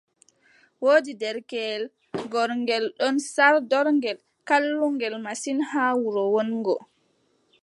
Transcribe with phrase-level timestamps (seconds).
[0.83, 1.83] Woodi derkeyel
[2.33, 6.75] gorngel ɗon, saldorngel, kallungel masin haa wuro wonngo.